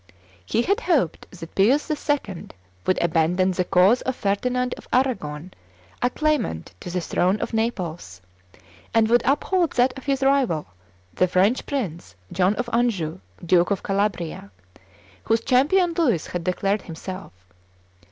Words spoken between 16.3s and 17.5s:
declared himself.